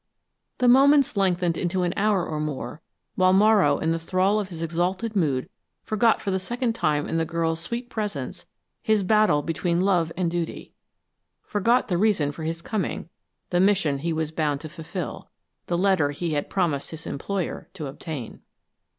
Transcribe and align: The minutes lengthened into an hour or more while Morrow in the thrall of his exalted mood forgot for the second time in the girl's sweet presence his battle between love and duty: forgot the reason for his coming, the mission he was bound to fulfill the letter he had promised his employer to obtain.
The 0.57 0.67
minutes 0.67 1.15
lengthened 1.15 1.59
into 1.59 1.83
an 1.83 1.93
hour 1.95 2.25
or 2.25 2.39
more 2.39 2.81
while 3.13 3.33
Morrow 3.33 3.77
in 3.77 3.91
the 3.91 3.99
thrall 3.99 4.39
of 4.39 4.49
his 4.49 4.63
exalted 4.63 5.15
mood 5.15 5.47
forgot 5.83 6.23
for 6.23 6.31
the 6.31 6.39
second 6.39 6.73
time 6.73 7.07
in 7.07 7.17
the 7.19 7.23
girl's 7.23 7.59
sweet 7.59 7.87
presence 7.87 8.47
his 8.81 9.03
battle 9.03 9.43
between 9.43 9.79
love 9.79 10.11
and 10.17 10.31
duty: 10.31 10.73
forgot 11.43 11.87
the 11.87 11.99
reason 11.99 12.31
for 12.31 12.41
his 12.45 12.63
coming, 12.63 13.09
the 13.51 13.59
mission 13.59 13.99
he 13.99 14.11
was 14.11 14.31
bound 14.31 14.59
to 14.61 14.69
fulfill 14.69 15.29
the 15.67 15.77
letter 15.77 16.09
he 16.09 16.33
had 16.33 16.49
promised 16.49 16.89
his 16.89 17.05
employer 17.05 17.69
to 17.75 17.85
obtain. 17.85 18.41